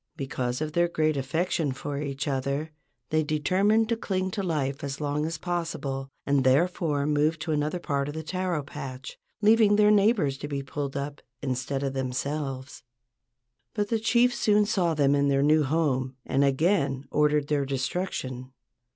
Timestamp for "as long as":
4.83-5.37